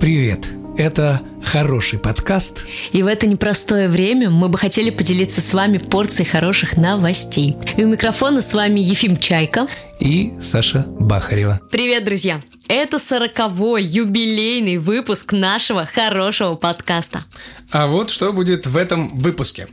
[0.00, 0.48] Привет!
[0.76, 2.66] Это хороший подкаст.
[2.92, 7.56] И в это непростое время мы бы хотели поделиться с вами порцией хороших новостей.
[7.78, 11.60] И у микрофона с вами Ефим Чайка и Саша Бахарева.
[11.70, 12.42] Привет, друзья!
[12.68, 17.22] Это сороковой юбилейный выпуск нашего хорошего подкаста.
[17.70, 19.68] А вот что будет в этом выпуске.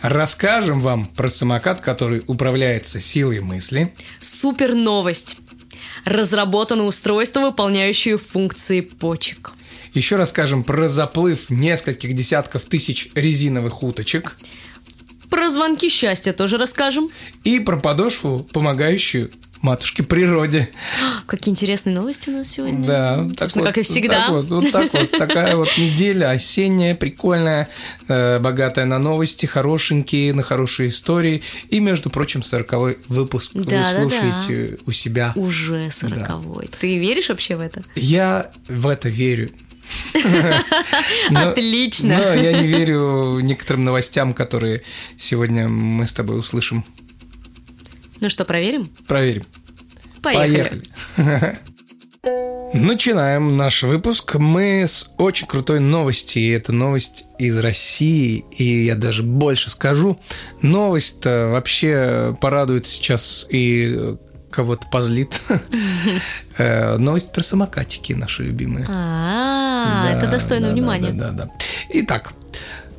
[0.00, 3.92] Расскажем вам про самокат, который управляется силой мысли.
[4.20, 5.40] Супер новость!
[6.04, 9.52] Разработано устройство, выполняющее функции почек.
[9.94, 14.36] Еще расскажем про заплыв нескольких десятков тысяч резиновых уточек.
[15.30, 17.10] Про звонки счастья тоже расскажем.
[17.44, 19.30] И про подошву, помогающую
[19.62, 20.68] матушке природе.
[21.26, 22.86] Какие интересные новости у нас сегодня.
[22.86, 24.26] Да, так вот, как и всегда.
[24.26, 27.68] Так вот, вот так вот, такая вот неделя осенняя, прикольная,
[28.08, 31.42] э, богатая на новости, хорошенькие, на хорошие истории.
[31.68, 34.76] И, между прочим, сороковой выпуск да, вы да, слушаете да.
[34.86, 35.32] у себя.
[35.36, 36.68] Уже сороковой.
[36.70, 36.78] Да.
[36.80, 37.82] Ты веришь вообще в это?
[37.94, 39.50] Я в это верю.
[41.34, 42.18] Отлично.
[42.18, 44.82] Но я не верю некоторым новостям, которые
[45.16, 46.84] сегодня мы с тобой услышим.
[48.20, 48.88] Ну что, проверим?
[49.06, 49.44] Проверим.
[50.22, 50.82] Поехали.
[51.16, 51.58] Поехали.
[52.74, 54.34] Начинаем наш выпуск.
[54.34, 56.38] Мы с очень крутой новости.
[56.38, 58.44] И это новость из России.
[58.56, 60.20] И я даже больше скажу.
[60.60, 64.16] Новость-то вообще порадует сейчас и
[64.50, 65.40] кого-то позлит.
[66.60, 68.84] Э, новость про самокатики наши любимые.
[68.92, 71.10] А, это достойно внимания.
[71.12, 71.50] Да, да, да.
[71.88, 72.32] Итак,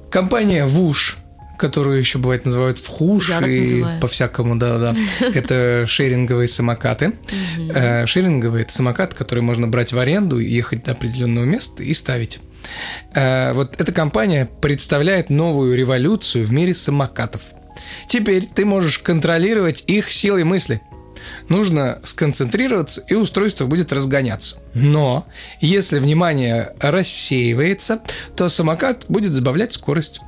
[0.10, 1.18] компания Вуш
[1.58, 4.96] которую еще бывает называют вхуш и по-всякому, да-да.
[5.34, 7.14] Это шеринговые самокаты.
[7.74, 12.40] Э, шеринговые– это самокат, который можно брать в аренду, ехать до определенного места и ставить.
[13.14, 17.42] Э, вот эта компания представляет новую революцию в мире самокатов.
[18.08, 20.82] Теперь ты можешь контролировать их силой мысли–
[21.48, 24.58] нужно сконцентрироваться, и устройство будет разгоняться.
[24.74, 25.28] Но
[25.62, 28.02] если внимание рассеивается,
[28.36, 30.22] то самокат будет забавлять скорость.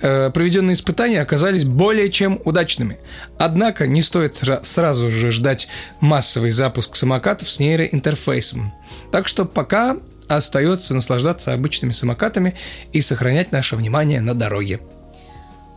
[0.00, 2.98] Э, проведенные испытания оказались более чем удачными.
[3.38, 5.68] Однако не стоит сразу же ждать
[6.00, 8.72] массовый запуск самокатов с нейроинтерфейсом.
[9.10, 9.96] Так что пока
[10.28, 12.54] остается наслаждаться обычными самокатами
[12.92, 14.80] и сохранять наше внимание на дороге.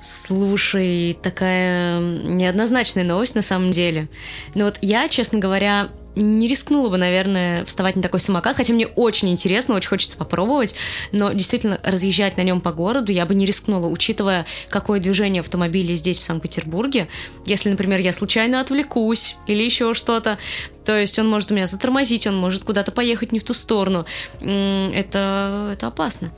[0.01, 4.09] Слушай, такая неоднозначная новость на самом деле.
[4.56, 8.88] Но вот я, честно говоря, не рискнула бы, наверное, вставать на такой самокат, хотя мне
[8.88, 10.75] очень интересно, очень хочется попробовать,
[11.12, 15.95] но действительно разъезжать на нем по городу я бы не рискнула, учитывая, какое движение автомобилей
[15.95, 17.07] здесь, в Санкт-Петербурге.
[17.45, 20.38] Если, например, я случайно отвлекусь или еще что-то,
[20.83, 24.06] то есть он может меня затормозить, он может куда-то поехать не в ту сторону.
[24.41, 26.31] Это, это опасно.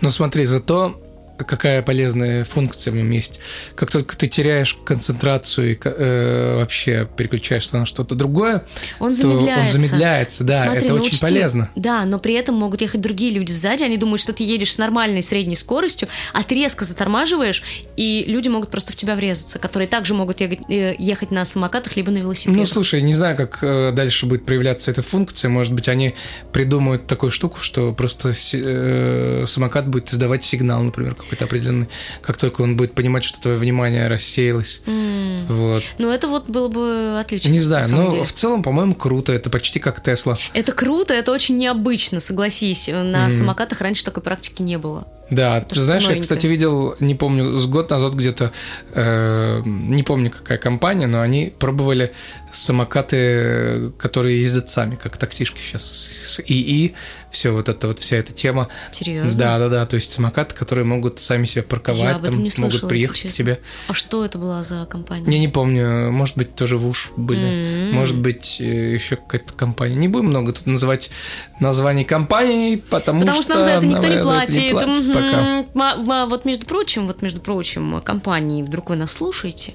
[0.00, 1.00] Ну смотри, зато
[1.44, 3.40] какая полезная функция в нем есть.
[3.74, 8.64] Как только ты теряешь концентрацию и э, вообще переключаешься на что-то другое,
[8.98, 9.76] он замедляется.
[9.76, 11.70] он замедляется, да, Смотри, это очень учти, полезно.
[11.76, 14.78] Да, но при этом могут ехать другие люди сзади, они думают, что ты едешь с
[14.78, 17.62] нормальной средней скоростью, а ты резко затормаживаешь,
[17.96, 21.96] и люди могут просто в тебя врезаться, которые также могут ехать, э, ехать на самокатах
[21.96, 22.60] либо на велосипедах.
[22.60, 26.14] Ну, слушай, не знаю, как э, дальше будет проявляться эта функция, может быть, они
[26.52, 31.88] придумают такую штуку, что просто э, самокат будет издавать сигнал, например, какой-то определенный,
[32.20, 34.82] как только он будет понимать, что твое внимание рассеялось.
[34.86, 35.46] Mm.
[35.48, 35.82] Вот.
[35.98, 37.48] Ну, это вот было бы отлично.
[37.48, 38.24] Не знаю, но деле.
[38.24, 39.32] в целом, по-моему, круто.
[39.32, 40.36] Это почти как Тесла.
[40.52, 42.88] Это круто, это очень необычно, согласись.
[42.88, 43.30] На mm.
[43.30, 45.06] самокатах раньше такой практики не было.
[45.30, 46.18] Да, это ты знаешь, новенькое.
[46.18, 48.52] я, кстати, видел, не помню, с год назад где-то,
[48.92, 52.12] э, не помню, какая компания, но они пробовали
[52.52, 56.94] самокаты, которые ездят сами, как таксишки сейчас с ИИ,
[57.32, 58.68] все вот это вот вся эта тема.
[58.92, 59.32] Серьезно?
[59.38, 59.86] Да, да, да.
[59.86, 63.60] То есть самокаты, которые могут сами себя парковать, там, слышала, могут приехать к тебе.
[63.88, 65.32] А что это была за компания?
[65.32, 66.12] Я не помню.
[66.12, 67.40] Может быть, тоже в уж были.
[67.40, 67.92] Mm-hmm.
[67.92, 69.94] Может быть, э, еще какая-то компания.
[69.94, 71.10] Не будем много тут называть
[71.58, 74.54] названий компаний, потому, потому что, что нам за это никто не платит.
[74.54, 75.68] Не платит mm-hmm.
[75.72, 76.26] пока.
[76.26, 79.72] Вот между прочим, вот между прочим, компании, вдруг вы нас слушаете,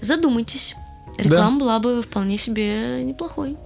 [0.00, 0.76] задумайтесь.
[1.16, 1.64] Реклама да.
[1.64, 3.56] была бы вполне себе неплохой.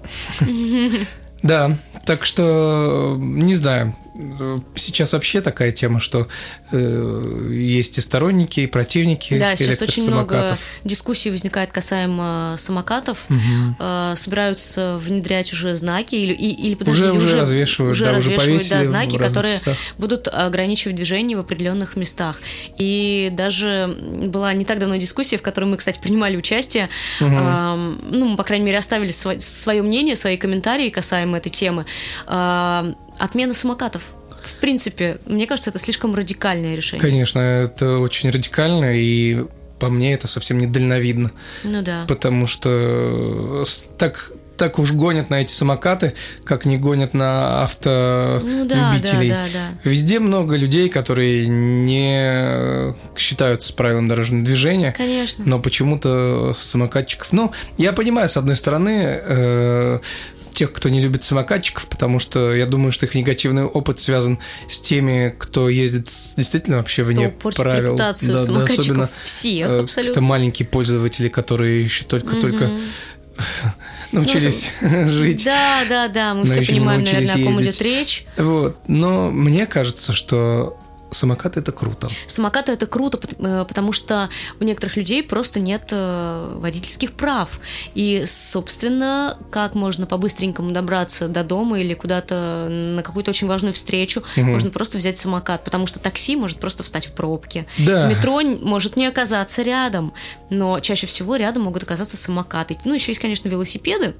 [1.46, 3.94] Да, так что не знаю.
[4.74, 6.26] Сейчас вообще такая тема, что
[6.72, 13.26] э, есть и сторонники, и противники Да, сейчас очень много дискуссий возникает касаемо самокатов.
[13.28, 13.76] Угу.
[13.78, 18.62] Э, собираются внедрять уже знаки или, или подожди, уже, уже, уже развешивают, уже да, развешивают
[18.62, 19.76] уже да, знаки, которые местах.
[19.98, 22.40] будут ограничивать движение в определенных местах.
[22.78, 23.94] И даже
[24.26, 26.88] была не так давно дискуссия, в которой мы, кстати, принимали участие.
[27.20, 27.30] Угу.
[27.30, 27.76] Э,
[28.10, 31.84] ну, мы, по крайней мере, оставили свое, свое мнение, свои комментарии касаемо этой темы.
[32.26, 34.02] Э, отмена самокатов.
[34.42, 37.00] В принципе, мне кажется, это слишком радикальное решение.
[37.00, 39.44] Конечно, это очень радикально, и
[39.78, 41.32] по мне это совсем не дальновидно.
[41.64, 42.04] Ну да.
[42.08, 43.64] Потому что
[43.98, 46.14] так так уж гонят на эти самокаты,
[46.44, 48.58] как не гонят на автолюбителей.
[48.58, 49.78] Ну, да, да, да, да.
[49.84, 54.92] Везде много людей, которые не считаются с правилами дорожного движения.
[54.96, 55.44] Конечно.
[55.46, 57.32] Но почему-то самокатчиков...
[57.32, 60.00] Ну, я понимаю, с одной стороны, э,
[60.56, 64.38] тех, кто не любит самокатчиков, потому что я думаю, что их негативный опыт связан
[64.70, 67.88] с теми, кто ездит действительно вообще вне кто правил.
[67.90, 70.12] Репутацию да, да, особенно всех, э, абсолютно.
[70.12, 72.70] Это маленькие пользователи, которые еще только-только
[74.12, 75.44] научились ну, жить.
[75.44, 78.24] Да, да, да, мы все понимаем, наверное, о ком идет речь.
[78.38, 80.78] Вот, но мне кажется, что
[81.10, 82.08] Самокат это круто.
[82.26, 84.28] Самокат это круто, э, потому что
[84.60, 87.60] у некоторых людей просто нет э, водительских прав.
[87.94, 94.22] И, собственно, как можно по-быстренькому добраться до дома или куда-то на какую-то очень важную встречу,
[94.36, 94.46] угу.
[94.46, 97.66] можно просто взять самокат, потому что такси может просто встать в пробке.
[97.78, 98.08] Да.
[98.08, 100.12] Метро может не оказаться рядом,
[100.50, 102.78] но чаще всего рядом могут оказаться самокаты.
[102.84, 104.14] Ну, еще есть, конечно, велосипеды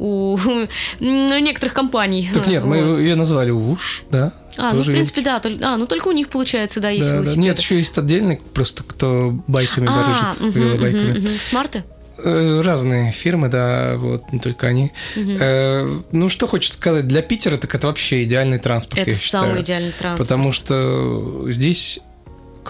[0.00, 0.38] у
[1.00, 2.30] некоторых компаний.
[2.32, 2.70] Так нет, вот.
[2.70, 4.32] мы ее назвали УВУШ, да?
[4.56, 5.58] А, ну, в принципе, есть.
[5.58, 5.72] да.
[5.72, 7.36] А, ну только у них, получается, да, есть да, велосипеды.
[7.36, 7.42] Да.
[7.42, 11.18] Нет, еще есть отдельный, просто кто байками а, барыжит, угу, велобайками.
[11.18, 11.38] Угу, угу.
[11.38, 11.84] Смарты?
[12.22, 14.92] Э, разные фирмы, да, вот, не только они.
[15.16, 15.30] Угу.
[15.40, 19.46] Э, ну, что хочется сказать, для Питера так это вообще идеальный транспорт, это я считаю.
[19.46, 20.28] самый идеальный транспорт.
[20.28, 22.00] Потому что здесь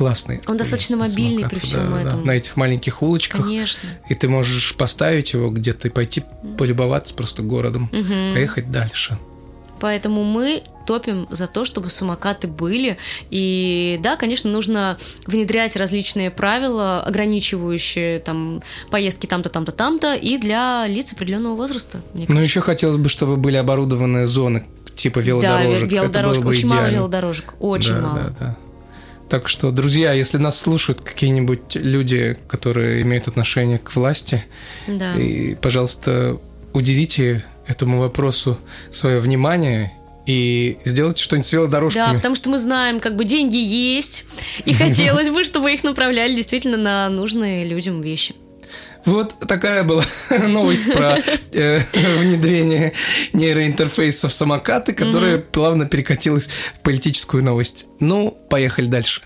[0.00, 0.40] классный.
[0.46, 2.20] Он достаточно мобильный самокат, при всем да, этом.
[2.20, 3.42] Да, на этих маленьких улочках.
[3.42, 3.86] Конечно.
[4.08, 6.22] И ты можешь поставить его где-то и пойти
[6.56, 8.32] полюбоваться просто городом, угу.
[8.32, 9.18] поехать дальше.
[9.78, 12.96] Поэтому мы топим за то, чтобы самокаты были.
[13.30, 20.86] И да, конечно, нужно внедрять различные правила, ограничивающие там поездки там-то, там-то, там-то, и для
[20.86, 22.00] лиц определенного возраста.
[22.14, 24.64] Ну, еще хотелось бы, чтобы были оборудованы зоны
[24.94, 25.88] типа велодорожек.
[25.88, 26.46] Да, велодорожек.
[26.46, 26.82] Очень идеально.
[26.82, 27.54] мало велодорожек.
[27.60, 28.18] Очень да, мало.
[28.18, 28.56] Да, да.
[29.30, 34.44] Так что, друзья, если нас слушают какие-нибудь люди, которые имеют отношение к власти,
[34.88, 35.14] да.
[35.14, 36.40] и, пожалуйста,
[36.72, 38.58] уделите этому вопросу
[38.90, 39.92] свое внимание
[40.26, 42.06] и сделайте что-нибудь с велодорожками.
[42.06, 44.26] Да, потому что мы знаем, как бы деньги есть,
[44.64, 48.34] и хотелось бы, чтобы их направляли действительно на нужные людям вещи.
[49.04, 50.04] Вот такая была
[50.48, 51.18] новость про
[51.52, 51.80] э,
[52.18, 52.92] внедрение
[53.32, 55.50] нейроинтерфейсов самокаты, которая mm-hmm.
[55.52, 57.86] плавно перекатилась в политическую новость.
[57.98, 59.22] Ну, поехали дальше.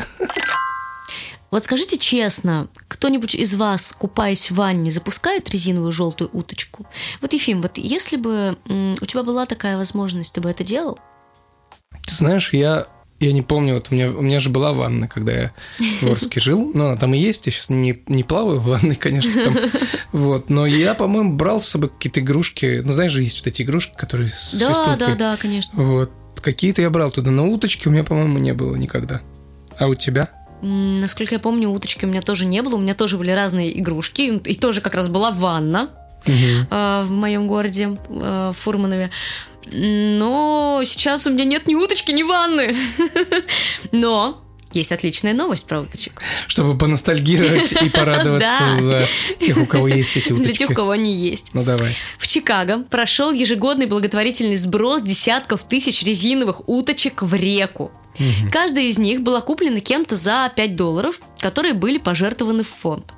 [1.50, 6.84] Вот скажите честно, кто-нибудь из вас, купаясь в ванне, запускает резиновую желтую уточку?
[7.20, 10.98] Вот, Ефим, вот если бы у тебя была такая возможность, ты бы это делал?
[12.06, 12.88] Ты знаешь, я
[13.24, 15.52] я не помню, вот у меня, у меня же была ванна, когда я
[16.00, 16.70] в Орске жил.
[16.74, 19.56] Ну, она там и есть, я сейчас не, не плаваю в ванной, конечно, там.
[20.12, 22.82] Вот, но я, по-моему, брал с собой какие-то игрушки.
[22.84, 25.72] Ну, знаешь же, есть вот эти игрушки, которые с Да, да, да, конечно.
[25.74, 26.10] Вот.
[26.40, 29.20] Какие-то я брал туда, но уточки у меня, по-моему, не было никогда.
[29.78, 30.28] А у тебя?
[30.62, 32.76] Насколько я помню, уточки у меня тоже не было.
[32.76, 34.38] У меня тоже были разные игрушки.
[34.44, 35.90] И тоже как раз была ванна
[36.26, 36.66] угу.
[36.70, 39.10] в моем городе, э, в Фурманове.
[39.66, 42.74] Но сейчас у меня нет ни уточки, ни ванны.
[43.92, 44.44] Но
[44.74, 46.20] есть отличная новость про уточек.
[46.48, 49.06] Чтобы поностальгировать и порадоваться за
[49.40, 50.48] тех, у кого есть эти уточки.
[50.48, 51.54] Для тех, у кого они есть.
[51.54, 51.96] Ну давай.
[52.18, 57.92] В Чикаго прошел ежегодный благотворительный сброс десятков тысяч резиновых уточек в реку.
[58.52, 63.12] Каждая из них была куплена кем-то за 5 долларов, которые были пожертвованы в фонд.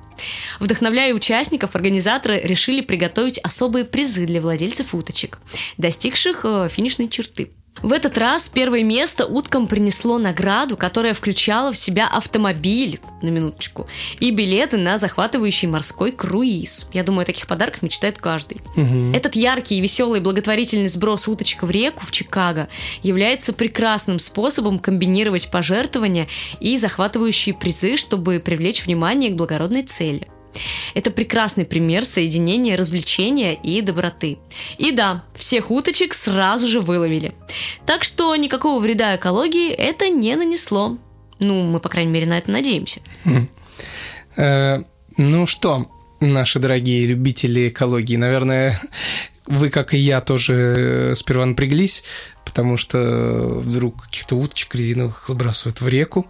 [0.60, 5.38] Вдохновляя участников, организаторы решили приготовить особые призы для владельцев уточек,
[5.78, 7.52] достигших э, финишной черты.
[7.86, 13.87] В этот раз первое место уткам принесло награду, которая включала в себя автомобиль, на минуточку,
[14.18, 16.90] и билеты на захватывающий морской круиз.
[16.92, 18.61] Я думаю, о таких подарках мечтает каждый.
[18.76, 19.14] Угу.
[19.14, 22.68] Этот яркий и веселый благотворительный сброс уточек в реку в Чикаго
[23.04, 26.26] является прекрасным способом комбинировать пожертвования
[26.58, 30.26] и захватывающие призы, чтобы привлечь внимание к благородной цели.
[30.94, 34.38] Это прекрасный пример соединения развлечения и доброты.
[34.78, 37.34] И да, всех уточек сразу же выловили.
[37.84, 40.98] Так что никакого вреда экологии это не нанесло.
[41.38, 43.00] Ну, мы, по крайней мере, на это надеемся.
[43.25, 43.48] Хм.
[44.36, 44.82] Э,
[45.16, 45.86] ну что,
[46.20, 48.80] наши дорогие любители экологии, наверное,
[49.46, 52.04] вы, как и я, тоже сперва напряглись,
[52.44, 52.98] потому что
[53.60, 56.26] вдруг каких-то уточек резиновых сбрасывают в реку.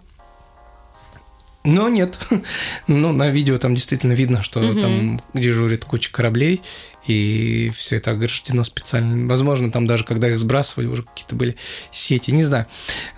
[1.67, 2.17] Но нет.
[2.87, 4.79] ну, на видео там действительно видно, что угу.
[4.79, 6.61] там дежурит куча кораблей,
[7.05, 9.27] и все это ограждено специально.
[9.27, 11.57] Возможно, там даже когда их сбрасывали, уже какие-то были
[11.91, 12.67] сети, не знаю.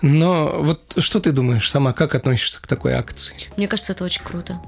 [0.02, 3.36] Но вот что ты думаешь сама, как относишься к такой акции?
[3.56, 4.60] Мне кажется, это очень круто.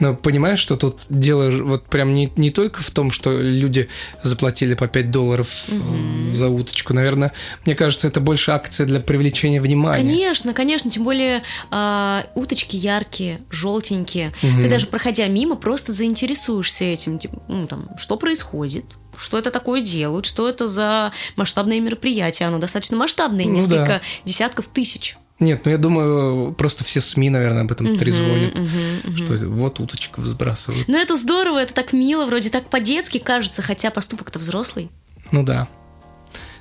[0.00, 3.88] Но понимаешь, что тут дело вот прям не, не только в том, что люди
[4.22, 6.34] заплатили по 5 долларов угу.
[6.34, 6.94] за уточку.
[6.94, 7.32] Наверное,
[7.64, 10.02] мне кажется, это больше акция для привлечения внимания.
[10.02, 10.90] Конечно, конечно.
[10.90, 14.32] Тем более э, уточки яркие, желтенькие.
[14.42, 14.62] Угу.
[14.62, 17.18] Ты даже проходя мимо, просто заинтересуешься этим.
[17.18, 18.84] Типа, ну, там, что происходит?
[19.16, 22.48] что это такое делают, что это за масштабное мероприятие.
[22.48, 24.00] Оно достаточно масштабное, ну, несколько да.
[24.24, 25.16] десятков тысяч.
[25.42, 29.16] Нет, ну я думаю, просто все СМИ, наверное, об этом uh-huh, трезвонят, uh-huh, uh-huh.
[29.16, 30.86] что вот уточков сбрасывают.
[30.86, 34.88] Ну это здорово, это так мило, вроде так по-детски кажется, хотя поступок-то взрослый.
[35.32, 35.66] Ну да.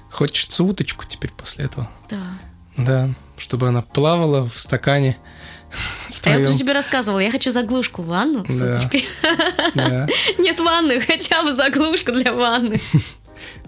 [0.10, 1.92] Хочется уточку теперь после этого.
[2.10, 2.24] Да.
[2.76, 5.16] Да, чтобы она плавала в стакане.
[6.26, 8.76] А я уже тебе рассказывала, я хочу заглушку в ванну с да.
[8.76, 9.06] уточкой.
[9.76, 10.08] Да.
[10.40, 12.82] Нет ванны, хотя бы заглушку для ванны.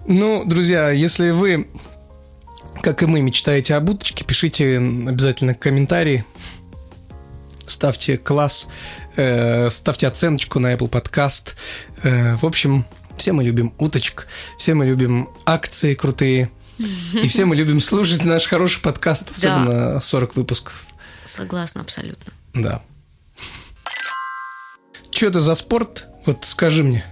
[0.06, 1.68] Ну, друзья, если вы
[2.82, 6.24] как и мы, мечтаете об уточке, пишите обязательно комментарии,
[7.66, 8.68] ставьте класс,
[9.16, 11.54] э, ставьте оценочку на Apple Podcast.
[12.02, 14.26] Э, в общем, все мы любим уточек,
[14.58, 20.00] все мы любим акции крутые, и все мы любим слушать наш хороший подкаст, особенно да.
[20.00, 20.86] 40 выпусков.
[21.24, 22.32] Согласна, абсолютно.
[22.52, 22.82] Да.
[25.10, 26.08] Что это за спорт?
[26.26, 27.04] Вот скажи мне.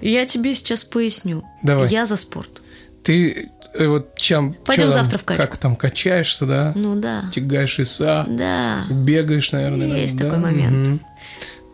[0.00, 1.44] Я тебе сейчас поясню.
[1.62, 1.88] Давай.
[1.88, 2.62] Я за спорт.
[3.02, 4.54] Ты э, вот чем...
[4.66, 5.42] Пойдем завтра в качку.
[5.42, 6.72] Как там, качаешься, да?
[6.74, 7.24] Ну да.
[7.32, 8.26] Тягаешь веса.
[8.28, 8.84] Да.
[8.90, 10.00] Бегаешь, наверное.
[10.00, 10.24] Есть да?
[10.24, 10.88] такой момент.
[10.88, 10.98] Угу.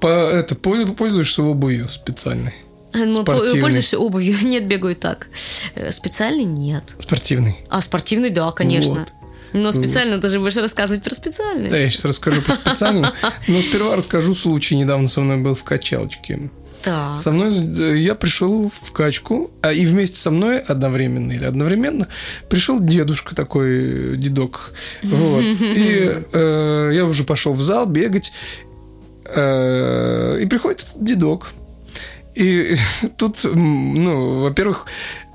[0.01, 2.55] По, это, пользуешься обувью специальной?
[2.93, 4.37] Ну, пользуешься обувью?
[4.43, 5.29] Нет, бегаю так.
[5.75, 6.95] Э, специальный нет.
[6.99, 7.57] Спортивный?
[7.69, 9.01] А спортивный, да, конечно.
[9.01, 9.13] Вот.
[9.53, 11.71] Но специально ты же будешь рассказывать про специальный.
[11.71, 13.09] Да, я сейчас расскажу про специальный.
[13.49, 14.77] Но сперва расскажу случай.
[14.77, 16.51] Недавно со мной был в качалочке.
[16.87, 17.21] Так.
[17.21, 17.51] Со мной
[17.99, 22.07] я пришел в качку, а и вместе со мной одновременно или одновременно
[22.49, 24.73] пришел дедушка такой, дедок.
[25.03, 25.43] Вот.
[25.61, 28.33] И э, я уже пошел в зал бегать.
[29.25, 31.49] Э, и приходит дедок.
[32.37, 32.77] И
[33.19, 34.87] тут, ну, во-первых,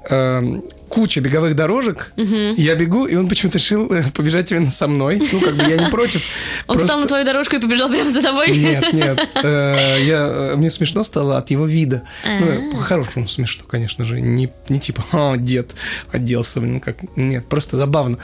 [0.09, 0.61] э,
[0.91, 2.11] куча беговых дорожек.
[2.17, 2.55] Угу.
[2.57, 5.27] Я бегу, и он почему-то решил э, побежать именно со мной.
[5.31, 6.21] Ну, как бы я не против.
[6.67, 6.87] Он просто...
[6.87, 8.57] встал на твою дорожку и побежал прямо за тобой?
[8.57, 9.29] Нет, нет.
[9.41, 12.03] Э, я, э, мне смешно стало от его вида.
[12.27, 14.19] Ну, по-хорошему смешно, конечно же.
[14.19, 15.73] Не, не типа, а, дед
[16.11, 16.97] оделся, блин, как...
[17.15, 18.17] Нет, просто забавно.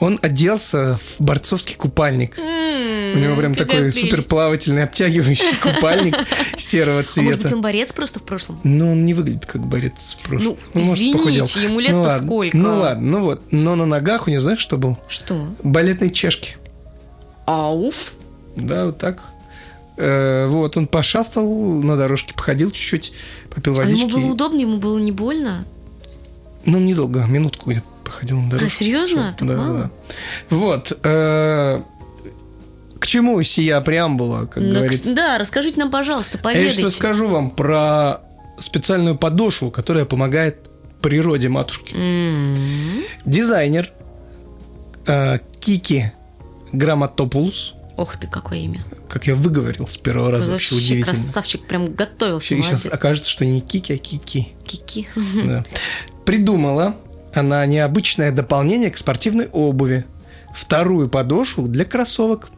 [0.00, 2.36] Он оделся в борцовский купальник.
[3.14, 6.16] У него прям такой супер плавательный, обтягивающий купальник
[6.56, 7.20] серого цвета.
[7.20, 8.60] А может быть, он борец просто в прошлом?
[8.64, 10.56] Ну, он не выглядит как борец в прошлом.
[10.72, 12.56] Ну, извините, ему лет-то ну, сколько?
[12.56, 13.42] Ну, ладно, ну вот.
[13.50, 14.98] Но на ногах у него, знаешь, что был?
[15.08, 15.46] Что?
[15.62, 16.56] Балетные чешки.
[17.46, 18.14] Ауф.
[18.56, 19.22] Да, вот так.
[19.96, 23.12] Э, вот, он пошастал на дорожке, походил чуть-чуть,
[23.54, 24.02] попил водички.
[24.02, 25.64] А ему было удобно, ему было не больно?
[26.64, 28.66] Ну, недолго, минутку где-то походил на дорожке.
[28.66, 29.36] А, серьезно?
[29.38, 29.78] Так да, мало?
[29.78, 29.90] Да.
[30.50, 30.98] Вот.
[31.02, 31.82] Э,
[33.04, 35.14] к чему сия преамбула, как да, говорится?
[35.14, 36.68] Да, расскажите нам, пожалуйста, поведайте.
[36.68, 38.22] Я сейчас расскажу вам про
[38.58, 40.70] специальную подошву, которая помогает
[41.02, 41.94] природе матушки.
[41.94, 43.04] Mm-hmm.
[43.26, 43.92] Дизайнер
[45.06, 46.12] э, Кики
[46.72, 47.74] Грамматопулус.
[47.98, 48.82] Ох ты, какое имя.
[49.10, 50.52] Как я выговорил с первого раза.
[50.52, 51.14] Вообще, вообще удивительно.
[51.14, 52.46] красавчик, прям готовился.
[52.46, 54.54] Сейчас окажется, что не Кики, а Кики.
[54.64, 55.08] Кики.
[55.44, 55.62] Да.
[56.24, 56.96] Придумала
[57.34, 60.06] она необычное дополнение к спортивной обуви.
[60.54, 62.48] Вторую подошву для кроссовок.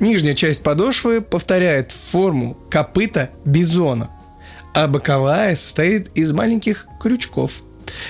[0.00, 4.10] Нижняя часть подошвы повторяет форму копыта бизона,
[4.74, 7.62] а боковая состоит из маленьких крючков.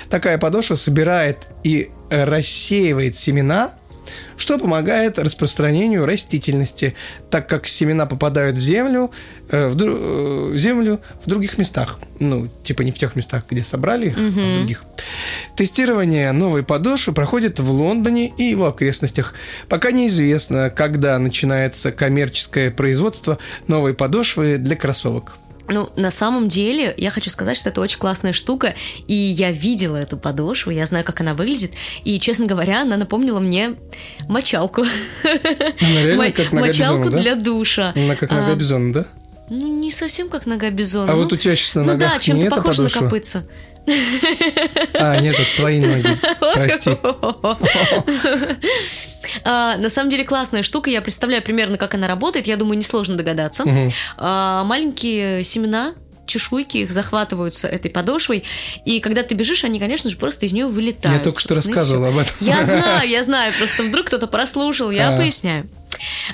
[0.08, 3.74] Такая подошва собирает и рассеивает семена
[4.36, 6.94] что помогает распространению растительности,
[7.30, 9.10] так как семена попадают в землю,
[9.50, 11.98] э, в, э, землю в других местах.
[12.20, 14.40] Ну, типа не в тех местах, где собрали их, угу.
[14.40, 14.84] а в других.
[15.56, 19.34] Тестирование новой подошвы проходит в Лондоне и его окрестностях.
[19.68, 25.36] Пока неизвестно, когда начинается коммерческое производство новой подошвы для кроссовок.
[25.68, 28.74] Ну, на самом деле, я хочу сказать, что это очень классная штука,
[29.08, 31.72] и я видела эту подошву, я знаю, как она выглядит,
[32.04, 33.76] и, честно говоря, она напомнила мне
[34.28, 34.84] мочалку.
[35.24, 37.92] Она как Мочалку для душа.
[37.96, 39.06] Она как нога а, бизона, да?
[39.50, 41.12] Ну, не совсем как нога бизона.
[41.12, 43.44] А вот у тебя сейчас на ногах Ну да, чем-то похоже на копытца.
[43.86, 46.08] А, нет, это твои ноги.
[46.54, 46.96] Прости.
[49.42, 50.90] А, на самом деле классная штука.
[50.90, 52.46] Я представляю примерно, как она работает.
[52.46, 53.64] Я думаю, несложно догадаться.
[53.64, 53.92] Угу.
[54.18, 55.94] А, маленькие семена
[56.26, 58.44] чешуйки их захватываются этой подошвой,
[58.84, 61.18] и когда ты бежишь, они, конечно же, просто из нее вылетают.
[61.18, 62.34] Я только что рассказывала об этом.
[62.40, 65.16] Я знаю, я знаю, просто вдруг кто-то прослушал, я а.
[65.16, 65.68] поясняю.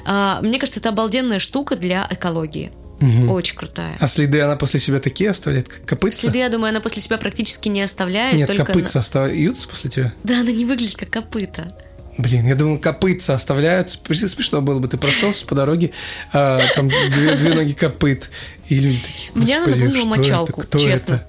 [0.05, 2.73] А, мне кажется, это обалденная штука для экологии.
[3.01, 3.33] Угу.
[3.33, 3.97] Очень крутая.
[3.99, 6.21] А следы она после себя такие оставляет, как копытца?
[6.21, 8.37] Следы, я думаю, она после себя практически не оставляет.
[8.37, 9.01] Нет, только копытца она...
[9.01, 10.13] остаются после тебя?
[10.23, 11.73] Да, она не выглядит как копыта.
[12.19, 13.91] Блин, я думал, копытца оставляют.
[13.91, 15.93] Смешно было бы, ты прошелся по дороге,
[16.33, 18.31] а, там две, две ноги копыт.
[18.69, 20.69] И люди такие, Меня напомнила мочалку, это?
[20.69, 21.15] Кто честно.
[21.15, 21.27] Это?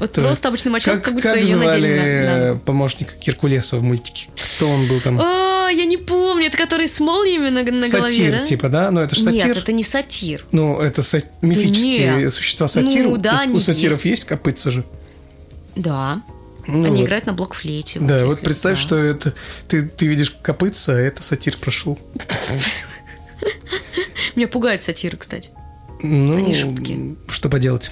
[0.00, 0.22] Вот Кто?
[0.22, 4.28] просто обычный мочалка, как, как будто как ее звали надели на, помощника Геркулеса в мультике?
[4.56, 5.20] Кто он был там?
[5.70, 8.44] Я не помню, это который с молниями на, на сатир, голове, да?
[8.44, 8.90] типа, да?
[8.90, 9.46] Но это же сатир.
[9.46, 10.44] Нет, это не сатир.
[10.52, 12.34] Ну, это са- мифические Нет.
[12.34, 13.04] существа сатир.
[13.08, 14.06] Ну, да, У, у сатиров есть.
[14.06, 14.84] есть копытца же.
[15.76, 16.22] Да.
[16.66, 17.06] Ну, Они вот.
[17.06, 18.00] играют на блокфлейте.
[18.00, 18.82] Да, вот представь, да.
[18.82, 19.34] что это
[19.66, 21.98] ты, ты видишь копытца, а это сатир прошел.
[24.36, 25.50] Меня пугают сатиры, кстати.
[26.02, 27.16] Ну, Они жуткие.
[27.28, 27.90] Что поделать?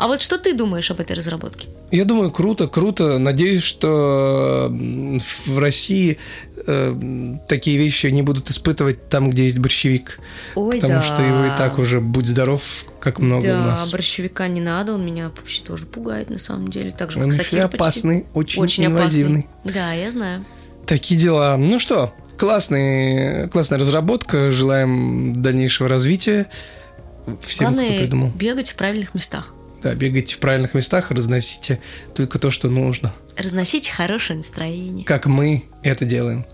[0.00, 1.68] А вот что ты думаешь об этой разработке?
[1.90, 3.18] Я думаю, круто, круто.
[3.18, 6.16] Надеюсь, что в России
[6.66, 10.18] э, такие вещи не будут испытывать там, где есть борщевик.
[10.54, 11.02] Ой, потому да.
[11.02, 13.84] что его и так уже будь здоров, как много да, у нас.
[13.84, 16.92] Да, борщевика не надо, он меня вообще тоже пугает на самом деле.
[16.92, 19.48] Так же, он как еще опасный, очень, очень инвазивный.
[19.64, 19.74] Опасный.
[19.74, 20.46] Да, я знаю.
[20.86, 21.58] Такие дела.
[21.58, 24.50] Ну что, классный, классная разработка.
[24.50, 26.46] Желаем дальнейшего развития
[27.42, 28.30] всем, Главное, кто придумал.
[28.30, 29.54] бегать в правильных местах.
[29.82, 31.80] Да, бегайте в правильных местах, разносите
[32.14, 33.14] только то, что нужно.
[33.36, 35.06] Разносите хорошее настроение.
[35.06, 36.44] Как мы это делаем.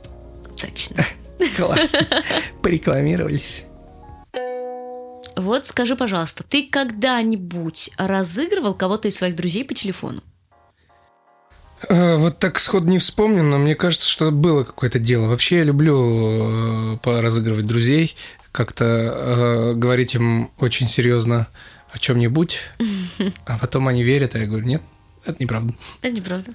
[0.56, 1.04] Точно.
[1.56, 2.06] Классно.
[2.62, 3.64] Порекламировались.
[5.37, 10.23] Вот скажи, пожалуйста, ты когда-нибудь разыгрывал кого-то из своих друзей по телефону?
[11.88, 15.26] Э, вот так сходу не вспомню, но мне кажется, что было какое-то дело.
[15.26, 18.16] Вообще я люблю э, поразыгрывать друзей,
[18.50, 21.49] как-то э, говорить им очень серьезно
[21.96, 22.60] о чем-нибудь,
[23.46, 24.82] а потом они верят, а я говорю, нет,
[25.24, 25.74] это неправда.
[26.02, 26.52] Это неправда.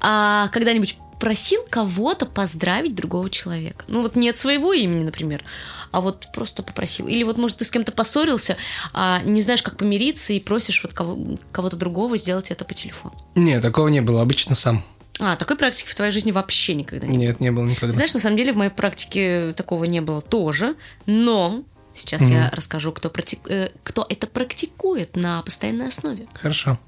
[0.00, 3.84] А когда-нибудь просил кого-то поздравить другого человека?
[3.88, 5.42] Ну вот нет своего имени, например,
[5.90, 7.06] а вот просто попросил.
[7.06, 8.56] Или вот, может, ты с кем-то поссорился,
[8.92, 13.14] а не знаешь, как помириться, и просишь вот кого- кого-то другого сделать это по телефону.
[13.34, 14.84] Нет, такого не было, обычно сам.
[15.20, 17.20] А, такой практики в твоей жизни вообще никогда не было?
[17.26, 17.92] Нет, не было никогда.
[17.92, 21.64] Знаешь, на самом деле в моей практике такого не было тоже, но
[21.94, 23.40] Сейчас mm я расскажу, кто, практик...
[23.48, 26.28] Э, кто это практикует на постоянной основе.
[26.34, 26.78] Хорошо.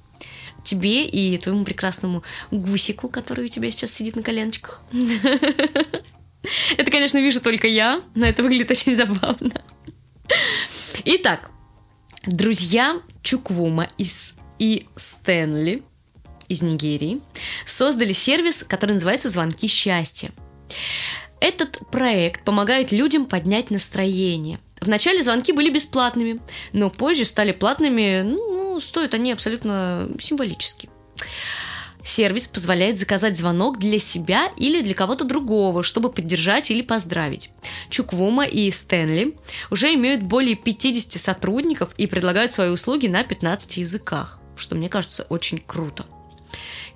[0.63, 4.85] Тебе и твоему прекрасному гусику, который у тебя сейчас сидит на коленочках.
[6.77, 9.53] Это, конечно, вижу только я, но это выглядит очень забавно.
[11.05, 11.51] Итак,
[12.25, 15.83] друзья Чуквума из и Стэнли
[16.49, 17.21] из Нигерии
[17.65, 20.33] создали сервис, который называется «Звонки счастья».
[21.41, 26.41] Этот проект помогает людям поднять настроение– Вначале звонки были бесплатными,
[26.73, 30.89] но позже стали платными, ну, ну стоят они абсолютно символически.
[32.03, 37.51] Сервис позволяет заказать звонок для себя или для кого-то другого, чтобы поддержать или поздравить.
[37.91, 39.37] Чуквума и Стэнли
[39.71, 45.27] уже имеют более 50 сотрудников и предлагают свои услуги на 15 языках, что мне кажется
[45.29, 46.07] очень круто.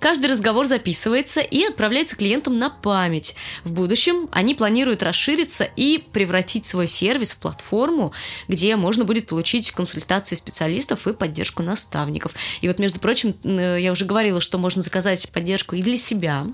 [0.04, 3.34] Каждый разговор записывается и отправляется клиентам на память.
[3.64, 8.12] В будущем они планируют расшириться и превратить свой сервис в платформу,
[8.46, 12.34] где можно будет получить консультации специалистов и поддержку наставников.
[12.60, 16.48] И вот, между прочим, я уже говорила, что можно заказать поддержку и для себя.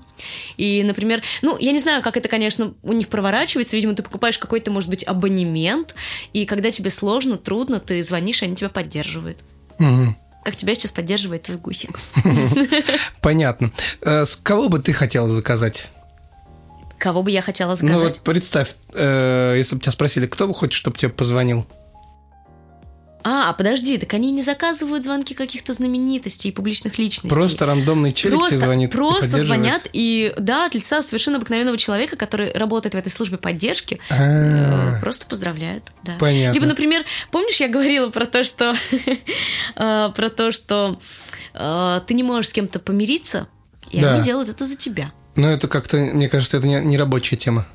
[0.55, 3.75] И, например, ну, я не знаю, как это, конечно, у них проворачивается.
[3.75, 5.93] Видимо, ты покупаешь какой-то, может быть, абонемент,
[6.31, 9.39] и когда тебе сложно, трудно, ты звонишь, они тебя поддерживают.
[9.77, 11.99] Угу как тебя сейчас поддерживает твой гусик.
[13.21, 13.71] Понятно.
[14.01, 15.87] Э, с кого бы ты хотела заказать?
[16.97, 17.97] Кого бы я хотела заказать?
[17.97, 21.65] Ну вот представь, э, если бы тебя спросили, кто бы хочет, чтобы тебе позвонил?
[23.23, 27.29] А, подожди, так они не заказывают звонки каких-то знаменитостей и публичных личностей.
[27.29, 28.91] Просто рандомный челик просто, тебе звонит.
[28.91, 33.37] Просто и звонят, и да, от лица совершенно обыкновенного человека, который работает в этой службе
[33.37, 35.91] поддержки, э, просто поздравляют.
[36.03, 36.13] Да.
[36.19, 36.53] Понятно.
[36.53, 38.75] Либо, например, помнишь, я говорила про то, что
[39.75, 40.99] э, про то, что
[41.53, 43.47] э, ты не можешь с кем-то помириться,
[43.91, 45.11] и они делают это за тебя.
[45.35, 47.65] Ну, это как-то, мне кажется, это не рабочая тема.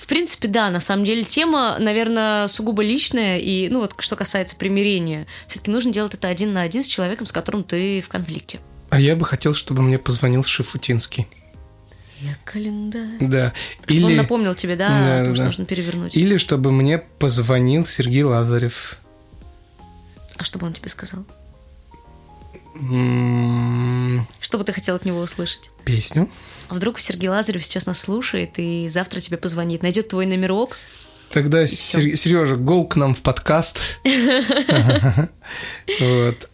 [0.00, 4.56] В принципе, да, на самом деле тема, наверное, сугубо личная, и, ну, вот что касается
[4.56, 8.60] примирения, все-таки нужно делать это один на один с человеком, с которым ты в конфликте.
[8.88, 11.28] А я бы хотел, чтобы мне позвонил Шифутинский.
[12.22, 13.18] Я календарь.
[13.20, 13.52] Да.
[13.82, 14.04] Чтобы Или...
[14.04, 15.34] он напомнил тебе, да, да о том, да.
[15.34, 16.16] что нужно перевернуть.
[16.16, 19.00] Или чтобы мне позвонил Сергей Лазарев.
[20.38, 21.26] А что бы он тебе сказал?
[22.74, 25.72] Что бы ты хотел от него услышать?
[25.84, 26.30] Песню.
[26.68, 30.76] А вдруг Сергей Лазарев сейчас нас слушает и завтра тебе позвонит, найдет твой номерок.
[31.30, 34.00] Тогда, Сережа, go к нам в подкаст.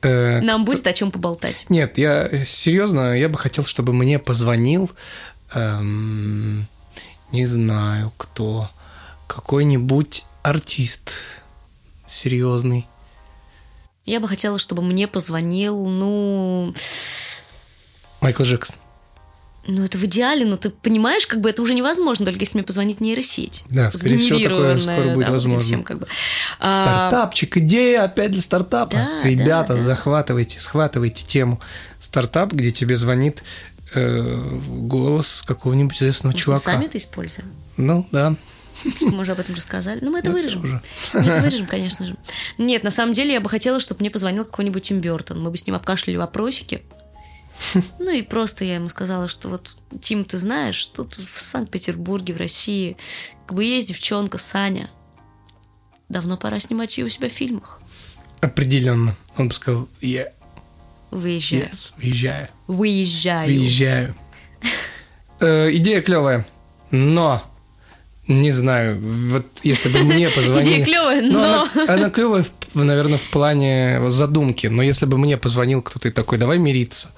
[0.02, 1.66] Э, нам будет о чем поболтать.
[1.68, 4.90] Нет, я серьезно, я бы хотел, чтобы мне позвонил,
[5.52, 6.66] эм,
[7.30, 8.70] не знаю кто,
[9.26, 11.20] какой-нибудь артист
[12.06, 12.86] серьезный.
[14.06, 16.72] Я бы хотела, чтобы мне позвонил, ну...
[18.20, 18.76] Майкл Джексон.
[19.68, 22.64] Ну, это в идеале, но ты понимаешь, как бы это уже невозможно, только если мне
[22.64, 23.64] позвонит нейросеть.
[23.68, 25.58] Да, скорее всего, такое скоро будет да, возможно.
[25.58, 26.06] Всем, как бы.
[26.60, 28.94] А, Стартапчик, идея опять для стартапа.
[28.94, 29.82] Да, Ребята, да, да.
[29.82, 31.60] захватывайте, схватывайте тему.
[31.98, 33.42] Стартап, где тебе звонит
[33.92, 36.70] э, голос какого-нибудь известного Может, чувака.
[36.70, 37.52] Мы сами это используем.
[37.76, 38.36] Ну, да.
[39.00, 39.98] Мы уже об этом рассказали.
[40.02, 40.82] Но мы это, это вырежем.
[41.12, 42.16] Мы это вырежем, конечно же.
[42.58, 45.42] Нет, на самом деле я бы хотела, чтобы мне позвонил какой-нибудь Тим Бертон.
[45.42, 46.82] Мы бы с ним обкашляли вопросики.
[47.98, 52.36] Ну и просто я ему сказала, что вот, Тим, ты знаешь, тут в Санкт-Петербурге, в
[52.36, 52.96] России,
[53.46, 54.90] как бы есть девчонка Саня.
[56.08, 57.80] Давно пора снимать ее у себя в фильмах.
[58.40, 59.16] Определенно.
[59.38, 60.32] Он бы сказал, я.
[61.10, 61.64] Выезжаю.
[61.64, 62.48] Yes, выезжаю.
[62.66, 63.46] Выезжаю.
[63.46, 64.14] Выезжаю.
[65.40, 66.46] Э, идея клевая,
[66.90, 67.42] но
[68.28, 70.74] не знаю, вот если бы мне позвонили...
[70.74, 71.44] Идея клевая, но...
[71.44, 76.38] Она, она клевая, наверное, в плане задумки, но если бы мне позвонил кто-то и такой,
[76.38, 77.12] давай мириться,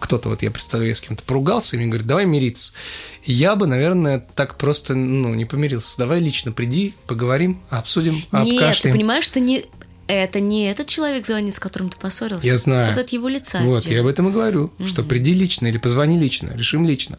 [0.00, 2.72] кто-то, вот я представляю, я с кем-то поругался, и мне говорит, давай мириться,
[3.24, 5.96] я бы, наверное, так просто, ну, не помирился.
[5.98, 8.74] Давай лично приди, поговорим, обсудим, Нет, обкашляем.
[8.82, 9.64] ты понимаешь, что не...
[10.08, 12.46] Это не этот человек звонит, с которым ты поссорился.
[12.46, 12.92] Я знаю.
[12.92, 13.60] Это от его лица.
[13.60, 14.86] Вот, я об этом и говорю, угу.
[14.86, 17.18] что приди лично или позвони лично, решим лично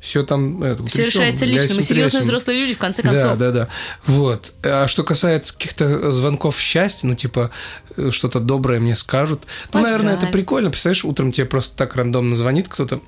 [0.00, 0.62] все там...
[0.62, 3.36] Это, все решается лично, мы серьезные взрослые люди, в конце концов.
[3.36, 3.68] Да, да, да.
[4.06, 4.54] Вот.
[4.62, 7.50] А что касается каких-то звонков счастья, ну, типа,
[7.96, 10.70] э, что-то доброе мне скажут, ну, наверное, это прикольно.
[10.70, 13.02] Представляешь, утром тебе просто так рандомно звонит кто-то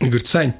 [0.00, 0.54] и говорит, Сань,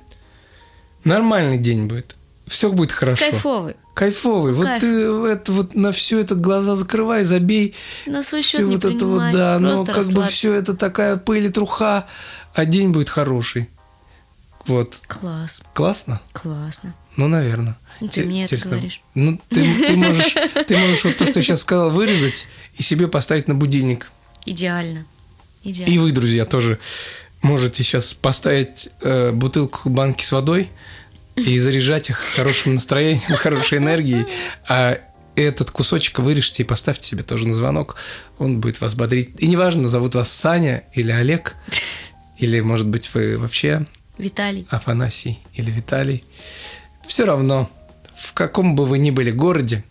[1.04, 2.14] нормальный день будет,
[2.46, 3.24] все будет хорошо.
[3.30, 3.76] Кайфовый.
[3.94, 4.52] Кайфовый.
[4.52, 7.74] Вот ты это вот на все это глаза закрывай, забей.
[8.04, 11.46] На свой счет не вот это вот, да, но как бы все это такая пыль
[11.46, 12.06] и труха,
[12.54, 13.70] а день будет хороший.
[14.66, 15.02] Вот.
[15.06, 15.62] Класс.
[15.74, 16.20] Классно?
[16.32, 16.94] Классно.
[17.16, 17.76] Ну, наверное.
[18.00, 18.68] Ну, ты мне Интересно.
[18.68, 19.02] это говоришь.
[19.14, 20.34] Ну, ты, ты, можешь,
[20.66, 22.46] ты можешь вот то, что я сейчас сказал, вырезать
[22.76, 24.10] и себе поставить на будильник.
[24.46, 25.06] Идеально.
[25.62, 25.92] Идеально.
[25.92, 26.78] И вы, друзья, тоже
[27.42, 30.70] можете сейчас поставить э, бутылку банки с водой
[31.36, 34.26] и заряжать их хорошим настроением, хорошей энергией,
[34.68, 34.98] а
[35.34, 37.96] этот кусочек вырежьте и поставьте себе тоже на звонок,
[38.38, 39.30] он будет вас бодрить.
[39.38, 41.56] И неважно, зовут вас Саня или Олег,
[42.38, 43.86] или, может быть, вы вообще
[44.22, 44.66] Виталий.
[44.70, 46.24] Афанасий или Виталий.
[47.06, 47.70] Все равно,
[48.14, 49.84] в каком бы вы ни были городе,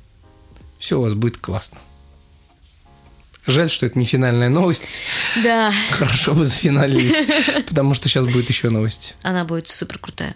[0.79, 1.77] все у вас будет классно.
[3.45, 4.97] Жаль, что это не финальная новость.
[5.43, 5.71] Да.
[5.91, 9.15] Хорошо бы зафиналились, потому что сейчас будет еще новость.
[9.23, 10.35] Она будет супер крутая.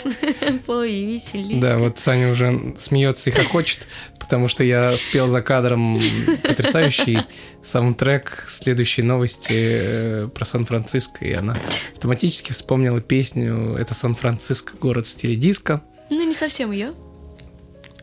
[0.66, 1.60] Пой, веселись.
[1.60, 3.86] Да, вот Саня уже смеется и хохочет,
[4.18, 6.00] потому что я спел за кадром
[6.42, 7.18] потрясающий
[7.62, 11.56] саундтрек следующей новости э, про Сан-Франциско, и она
[11.92, 15.82] автоматически вспомнила песню «Это Сан-Франциско, город в стиле диско».
[16.10, 16.94] Ну, не совсем ее.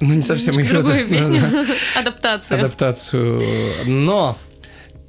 [0.01, 0.69] Ну, не совсем ее.
[0.69, 1.41] Другую песню.
[1.95, 2.59] Адаптацию.
[2.59, 3.85] Адаптацию.
[3.87, 4.37] Но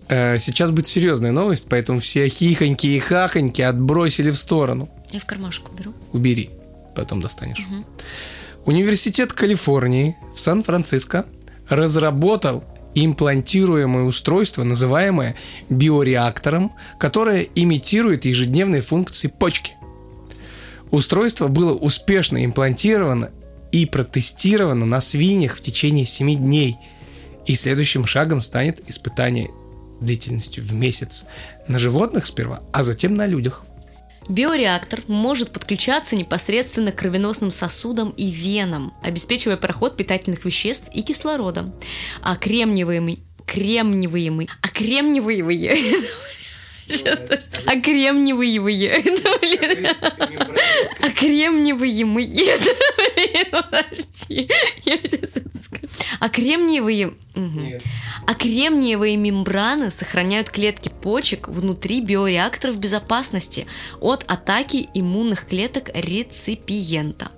[0.08, 4.88] э, сейчас будет серьезная новость, поэтому все хихоньки и хахоньки отбросили в сторону.
[5.10, 5.94] Я в кармашку беру.
[6.12, 6.50] Убери
[6.94, 7.59] потом достанешь.
[7.59, 7.85] Угу.
[8.66, 11.26] Университет Калифорнии в Сан-Франциско
[11.68, 15.37] разработал имплантируемое устройство, называемое
[15.68, 19.74] биореактором, которое имитирует ежедневные функции почки.
[20.90, 23.31] Устройство было успешно имплантировано
[23.70, 26.76] и протестировано на свиньях в течение 7 дней.
[27.46, 29.50] И следующим шагом станет испытание
[30.00, 31.26] длительностью в месяц
[31.68, 33.64] на животных сперва, а затем на людях.
[34.30, 41.74] Биореактор может подключаться непосредственно к кровеносным сосудам и венам, обеспечивая проход питательных веществ и кислорода.
[42.22, 45.76] А кремниевые кремниевые, а кремниевые
[47.66, 49.05] а кремниевые,
[51.00, 52.05] а кремниевые,
[53.50, 54.48] подожди,
[54.85, 55.87] я сейчас это скажу.
[56.18, 57.14] А кремниевые,
[58.26, 63.66] а кремниевые мембраны сохраняют клетки почек внутри биореакторов безопасности
[64.00, 67.31] от атаки иммунных клеток реципиента.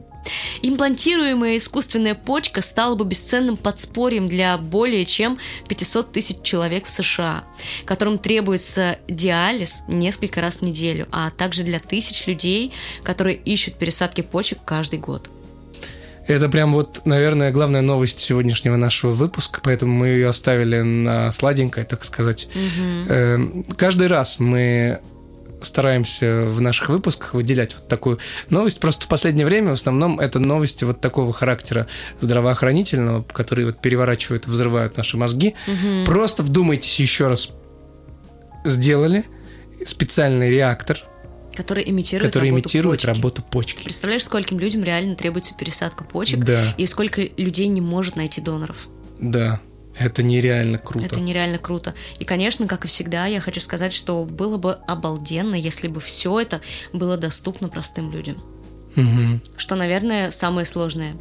[0.62, 7.44] Имплантируемая искусственная почка стала бы бесценным подспорьем для более чем 500 тысяч человек в США,
[7.84, 14.20] которым требуется диализ несколько раз в неделю, а также для тысяч людей, которые ищут пересадки
[14.20, 15.30] почек каждый год.
[16.26, 21.84] Это прям вот, наверное, главная новость сегодняшнего нашего выпуска, поэтому мы ее оставили на сладенькое,
[21.84, 22.48] так сказать.
[22.54, 23.64] Угу.
[23.76, 25.00] Каждый раз мы
[25.66, 28.18] стараемся в наших выпусках выделять вот такую
[28.50, 28.80] новость.
[28.80, 31.86] Просто в последнее время в основном это новости вот такого характера
[32.20, 35.54] здравоохранительного, которые вот переворачивают, взрывают наши мозги.
[35.66, 36.06] Угу.
[36.06, 37.50] Просто вдумайтесь еще раз.
[38.64, 39.24] Сделали
[39.84, 41.02] специальный реактор,
[41.54, 43.06] который имитирует, который работу, имитирует почки.
[43.06, 43.84] работу почки.
[43.84, 46.74] Представляешь, скольким людям реально требуется пересадка почек, да.
[46.76, 48.88] и сколько людей не может найти доноров.
[49.20, 49.60] Да.
[49.98, 51.04] Это нереально круто.
[51.04, 51.94] Это нереально круто.
[52.18, 56.40] И, конечно, как и всегда, я хочу сказать, что было бы обалденно, если бы все
[56.40, 56.60] это
[56.92, 58.42] было доступно простым людям.
[58.96, 59.40] Угу.
[59.56, 61.16] Что, наверное, самое сложное.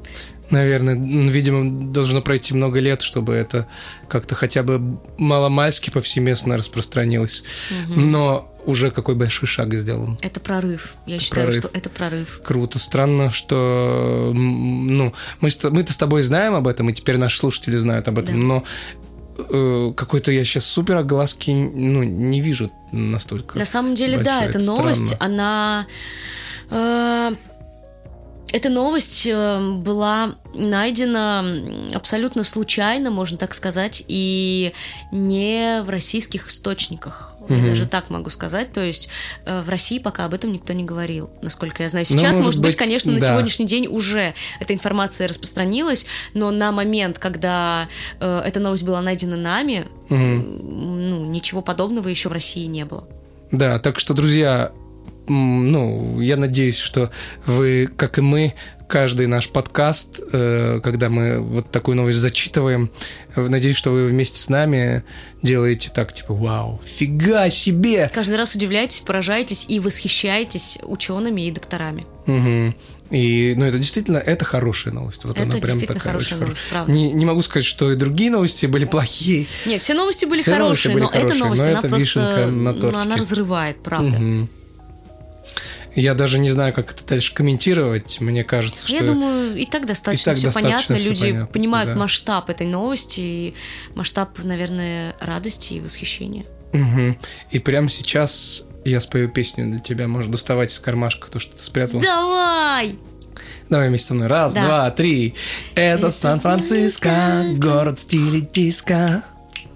[0.49, 3.67] Наверное, видимо, должно пройти много лет, чтобы это
[4.10, 7.43] как-то хотя бы маломальски повсеместно распространилось.
[7.88, 7.99] Угу.
[7.99, 10.17] Но уже какой большой шаг сделан.
[10.21, 10.95] Это прорыв.
[11.06, 11.63] Я это считаю, прорыв.
[11.63, 12.41] что это прорыв.
[12.43, 12.80] Круто.
[12.80, 18.08] Странно, что ну, мы, мы-то с тобой знаем об этом, и теперь наши слушатели знают
[18.08, 18.45] об этом, да.
[18.47, 18.63] но
[19.38, 23.58] э, какой-то я сейчас супер огласки ну, не вижу настолько.
[23.58, 24.39] На самом деле, большая.
[24.41, 25.86] да, эта новость, странно.
[26.69, 27.36] она э,
[28.52, 31.46] эта новость э, была найдена
[31.94, 34.74] абсолютно случайно, можно так сказать, и
[35.12, 37.34] не в российских источниках.
[37.42, 37.62] Mm-hmm.
[37.62, 38.72] Я даже так могу сказать.
[38.74, 39.10] То есть
[39.46, 42.06] э, в России пока об этом никто не говорил, насколько я знаю.
[42.10, 46.52] Ну, Сейчас, ну, может, может быть, конечно, на сегодняшний день уже эта информация распространилась, но
[46.52, 47.88] на момент, когда
[48.20, 50.64] э, эта новость была найдена нами, mm-hmm.
[50.64, 53.08] ну, ничего подобного еще в России не было.
[53.52, 54.72] Да, так что, друзья,
[55.32, 57.12] ну, я надеюсь, что
[57.46, 58.54] вы, как и мы,
[58.91, 62.91] каждый наш подкаст, э, когда мы вот такую новость зачитываем,
[63.38, 65.04] надеюсь, что вы вместе с нами
[65.41, 68.12] делаете так, типа, вау, фига себе!
[68.13, 72.06] Каждый раз удивляетесь, поражаетесь и восхищаетесь учеными и докторами.
[72.28, 72.76] Угу.
[73.12, 75.24] И, ну, это действительно, это хорошая новость.
[75.24, 76.91] Вот это она прям такая хорошая новость, правда.
[76.91, 79.48] Не, не могу сказать, что и другие новости были плохие.
[79.65, 82.48] Нет, все новости были все хорошие, новости были но хорошие, эта новость, но она просто,
[82.48, 84.17] на ну, она разрывает, правда.
[84.17, 84.50] Угу.
[85.95, 88.21] Я даже не знаю, как это дальше комментировать.
[88.21, 88.95] Мне кажется, что...
[88.95, 90.95] Я думаю, и так достаточно и так все достаточно понятно.
[90.95, 91.99] Все Люди понятно, понимают да.
[91.99, 93.54] масштаб этой новости и
[93.95, 96.45] масштаб, наверное, радости и восхищения.
[96.73, 97.17] Угу.
[97.51, 100.08] И прямо сейчас я спою песню для тебя.
[100.08, 101.99] Можешь доставать из кармашка то, что ты спрятал.
[101.99, 102.97] Давай!
[103.69, 104.27] Давай вместе со мной.
[104.27, 104.65] Раз, да.
[104.65, 105.34] два, три.
[105.75, 109.23] Это Сан-Франциско, город в стиле диска.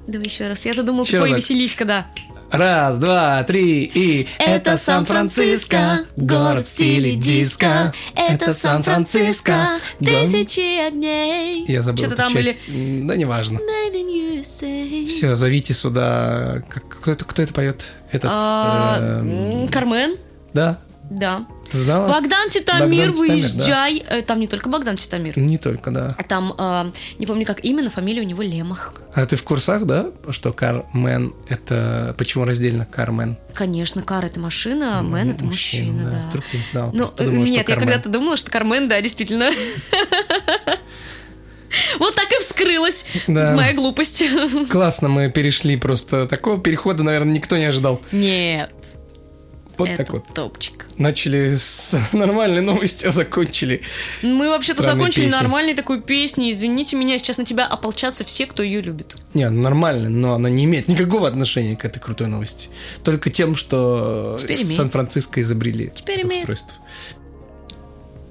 [0.08, 0.65] Давай еще раз.
[0.65, 2.08] Я-то думал, еще пой веселись, когда.
[2.58, 4.28] Раз, два, три и...
[4.39, 7.94] Это Сан-Франциско, город в стиле диска.
[8.15, 11.65] Это Сан-Франциско, тысячи дней.
[11.68, 12.70] Я забыл Что-то там часть.
[12.70, 13.08] Были...
[13.08, 13.60] Да, неважно.
[14.41, 16.63] Все, зовите сюда.
[16.70, 17.88] Кто это, кто это поет?
[18.12, 18.30] Этот...
[18.34, 20.15] А, эм, Кармен.
[20.54, 20.80] Да.
[21.10, 21.46] Да.
[21.69, 22.08] Ты знала?
[22.08, 24.04] Богдан Титамир, Богдан выезжай.
[24.08, 24.17] Да.
[24.17, 25.38] Э, там не только Богдан Титамир.
[25.38, 26.10] Не только, да.
[26.28, 28.93] Там, э, не помню как именно, фамилия у него Лемах.
[29.13, 32.15] А ты в курсах, да, что Кармен это...
[32.17, 33.38] Почему раздельно Кармен?
[33.54, 36.17] Конечно, Кар это машина, а Мэн это мужчина, мужчина да.
[36.17, 36.30] да.
[36.30, 36.91] Вдруг ты не знал.
[36.93, 39.51] Ну, думала, нет, я когда-то думала, что Кармен, да, действительно.
[41.99, 43.54] Вот так и вскрылась да.
[43.54, 44.23] моя глупость.
[44.69, 46.25] Классно, мы перешли просто.
[46.25, 48.01] Такого перехода, наверное, никто не ожидал.
[48.12, 48.71] Нет.
[49.78, 50.34] Вот Это так вот.
[50.34, 50.86] топчик.
[50.98, 53.82] Начали с нормальной новости, а закончили.
[54.22, 55.38] Мы вообще-то закончили песни.
[55.38, 56.52] нормальной такой песней.
[56.52, 59.16] Извините меня, сейчас на тебя ополчатся все, кто ее любит.
[59.34, 62.70] Не, ну нормально, но она не имеет никакого отношения к этой крутой новости.
[63.04, 66.44] Только тем, что Сан-Франциско изобрели Теперь это имеет.
[66.44, 66.78] устройство.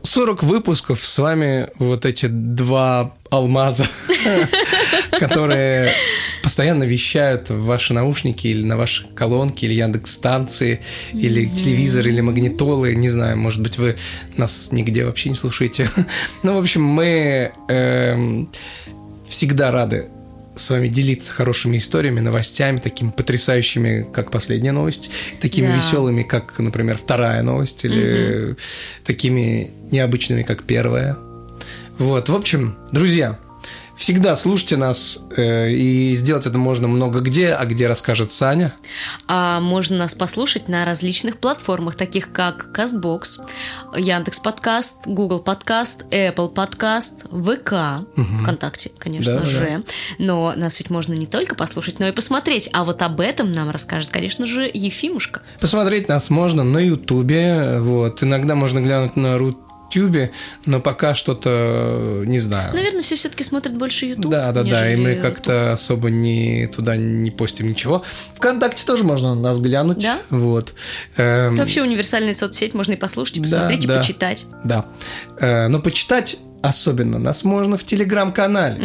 [0.03, 3.87] 40 выпусков с вами вот эти два алмаза,
[5.18, 5.90] которые
[6.42, 10.81] постоянно вещают в ваши наушники или на ваши колонки, или Яндекс станции,
[11.12, 13.96] или телевизор, или магнитолы, не знаю, может быть, вы
[14.37, 15.88] нас нигде вообще не слушаете.
[16.42, 18.44] Ну, в общем, мы э,
[19.27, 20.09] всегда рады
[20.57, 25.77] с вами делиться хорошими историями, новостями, такими потрясающими, как последняя новость, такими да.
[25.77, 28.57] веселыми, как, например, вторая новость, или угу.
[29.05, 31.16] такими необычными, как первая.
[31.98, 33.38] Вот, в общем, друзья,
[33.97, 38.75] Всегда слушайте нас, э, и сделать это можно много где, а где расскажет Саня.
[39.29, 43.49] А можно нас послушать на различных платформах, таких как CastBox,
[43.97, 48.37] Яндекс Подкаст, Google Подкаст, Apple Подкаст, ВК, угу.
[48.43, 49.85] ВКонтакте, конечно да, же.
[49.87, 49.93] Да.
[50.19, 52.69] Но нас ведь можно не только послушать, но и посмотреть.
[52.73, 55.43] А вот об этом нам расскажет, конечно же, Ефимушка.
[55.61, 58.23] Посмотреть нас можно на Ютубе, вот.
[58.23, 59.59] Иногда можно глянуть на Рут
[59.94, 60.33] Ютьюбе,
[60.66, 62.75] но пока что-то не знаю.
[62.75, 64.31] Наверное, все все-таки смотрят больше Ютуб.
[64.31, 68.03] Да, да, да, и мы как-то особо не туда не постим ничего.
[68.35, 70.03] Вконтакте тоже можно нас глянуть.
[70.03, 70.18] Да.
[70.31, 70.75] Вот.
[71.16, 71.55] Эм...
[71.55, 74.47] Это вообще универсальная соцсеть, можно и послушать, и посмотреть, да, и да, почитать.
[74.64, 74.87] Да.
[75.38, 78.77] Э, но почитать особенно нас можно в телеграм-канале.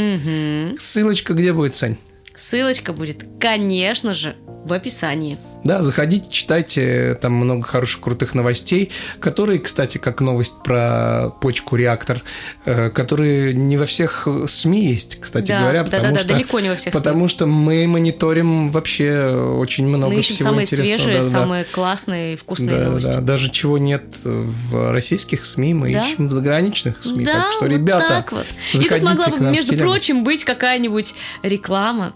[0.71, 0.77] Угу.
[0.77, 1.97] Ссылочка где будет, Сань?
[2.35, 4.35] Ссылочка будет, конечно же,
[4.65, 5.37] в описании.
[5.63, 12.21] Да, заходите, читайте, там много хороших, крутых новостей, которые, кстати, как новость про почку реактор,
[12.65, 16.33] э, которые не во всех СМИ есть, кстати да, говоря, да, потому да, что да,
[16.35, 17.35] далеко не во всех потому СМИ.
[17.35, 20.97] что мы мониторим вообще очень много Мы ищем всего самые интересного.
[20.99, 21.39] свежие, да, да, да.
[21.39, 23.11] самые классные, вкусные Да, новости.
[23.11, 26.05] да, даже чего нет в российских СМИ, мы Да.
[26.05, 27.25] ищем в заграничных СМИ.
[27.25, 28.45] Да, так что, вот ребята, так вот.
[28.73, 29.89] И тут могла бы, между Телеграм.
[29.89, 32.13] прочим, быть какая-нибудь реклама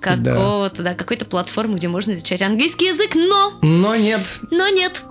[0.00, 0.94] какого-то, да.
[0.94, 4.40] какой-то платформы, где можно изучать английский язык, но, Но нет.
[4.50, 5.02] но нет.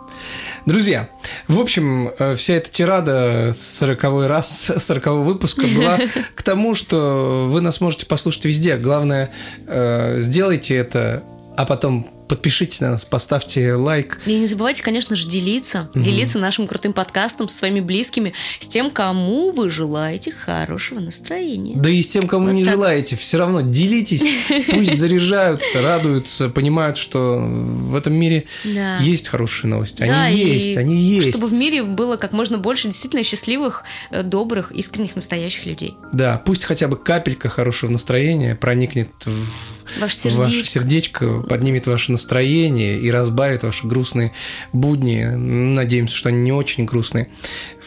[0.66, 1.10] Друзья,
[1.48, 6.00] в общем, э, вся эта тирада сороковой раз, сорокового выпуска была
[6.36, 8.78] к тому, что вы нас можете послушать везде.
[8.78, 9.32] Главное,
[9.68, 11.24] э, сделайте это,
[11.56, 14.22] а потом подпишитесь на нас, поставьте лайк.
[14.28, 18.92] И не забывайте, конечно же, делиться, делиться нашим крутым подкастом со своими близкими, с тем,
[18.92, 21.76] кому вы желаете хорошего настроения.
[21.76, 22.76] Да и с тем, кому Вот не так.
[22.76, 24.24] желаете, все равно делитесь,
[24.70, 28.98] пусть заряжаются, радуются, понимают, что в этом мире Да.
[28.98, 30.04] есть хорошие новости.
[30.04, 31.30] Они Да, есть, они есть.
[31.32, 35.96] Чтобы в мире было как можно больше действительно счастливых, э, добрых, искренних, настоящих людей.
[36.14, 40.18] Да, пусть хотя бы капелька хорошего настроения проникнет в Ваше
[40.64, 44.32] сердечко, поднимет ваше настроение и разбавит ваши грустные
[44.74, 45.24] будни.
[45.24, 47.30] Надеемся, что они не очень грустные.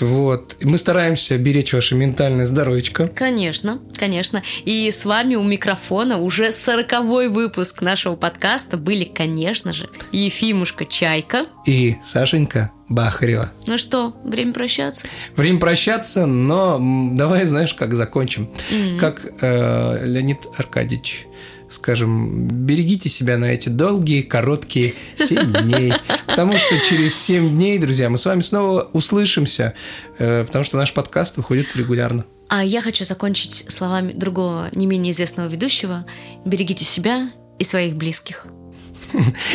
[0.00, 0.56] Вот.
[0.62, 3.08] Мы стараемся беречь ваше ментальное здоровечко.
[3.08, 4.42] Конечно, конечно.
[4.64, 11.44] И с вами у микрофона уже сороковой выпуск нашего подкаста были, конечно же, Ефимушка Чайка.
[11.66, 13.52] И Сашенька Бахарева.
[13.66, 15.06] Ну что, время прощаться?
[15.36, 16.78] Время прощаться, но
[17.12, 18.50] давай, знаешь, как закончим.
[18.98, 21.26] Как э, Леонид Аркадьевич,
[21.72, 25.92] скажем, берегите себя на эти долгие, короткие 7 дней.
[26.26, 29.74] Потому что через 7 дней, друзья, мы с вами снова услышимся,
[30.18, 32.24] э, потому что наш подкаст выходит регулярно.
[32.48, 36.04] А я хочу закончить словами другого, не менее известного ведущего.
[36.44, 38.46] Берегите себя и своих близких.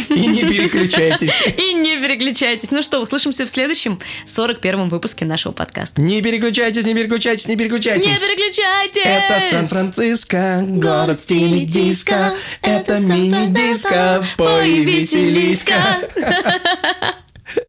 [0.09, 1.43] И не переключайтесь.
[1.57, 2.71] И не переключайтесь.
[2.71, 6.01] Ну что, услышимся в следующем 41-м выпуске нашего подкаста.
[6.01, 8.05] Не переключайтесь, не переключайтесь, не переключайтесь.
[8.05, 9.03] Не переключайтесь!
[9.05, 12.35] Это Сан-Франциско, город в стиле диско.
[12.61, 15.75] Это мини-диско, пой и веселиська.